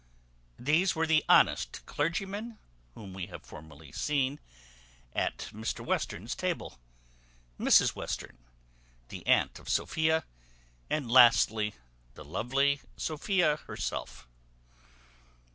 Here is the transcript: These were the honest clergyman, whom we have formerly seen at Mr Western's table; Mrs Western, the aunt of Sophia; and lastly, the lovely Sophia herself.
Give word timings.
These 0.57 0.95
were 0.95 1.05
the 1.05 1.23
honest 1.29 1.85
clergyman, 1.85 2.57
whom 2.95 3.13
we 3.13 3.27
have 3.27 3.45
formerly 3.45 3.91
seen 3.91 4.39
at 5.13 5.49
Mr 5.53 5.85
Western's 5.85 6.33
table; 6.33 6.79
Mrs 7.59 7.93
Western, 7.95 8.39
the 9.09 9.23
aunt 9.27 9.59
of 9.59 9.69
Sophia; 9.69 10.25
and 10.89 11.11
lastly, 11.11 11.75
the 12.15 12.25
lovely 12.25 12.81
Sophia 12.97 13.57
herself. 13.67 14.27